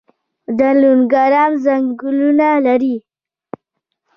د 0.57 0.59
نورګرام 0.81 1.51
ځنګلونه 1.63 2.47
لري 2.65 2.95